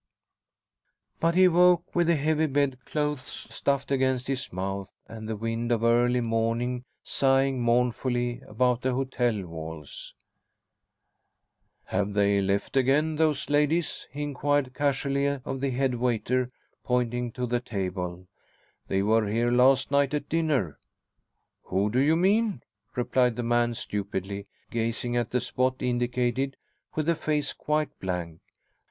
[1.19, 5.71] But he woke, with the heavy bed clothes stuffed against his mouth and the wind
[5.71, 10.15] of early morning sighing mournfully about the hotel walls.
[11.85, 16.49] "Have they left again those ladies?" he inquired casually of the head waiter,
[16.83, 18.25] pointing to the table.
[18.87, 20.79] "They were here last night at dinner."
[21.65, 22.63] "Who do you mean?"
[22.95, 26.57] replied the man, stupidly, gazing at the spot indicated
[26.95, 28.41] with a face quite blank.